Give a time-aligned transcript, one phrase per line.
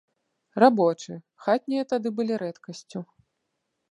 [0.63, 1.13] Рабочы,
[1.43, 2.99] хатнія тады былі рэдкасцю.